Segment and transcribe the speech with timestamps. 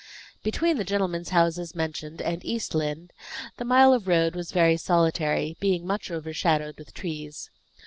[0.41, 3.11] Between the gentlemen's houses mentioned and East Lynne,
[3.57, 7.51] the mile of road was very solitary, being much overshadowed with trees.